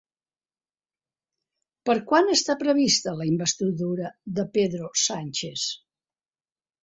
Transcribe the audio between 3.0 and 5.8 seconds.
la investidura de Pedro Sánchez?